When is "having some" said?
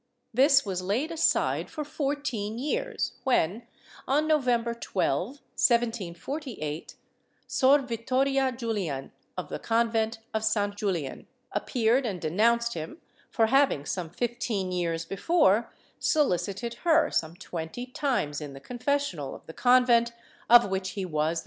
13.45-14.09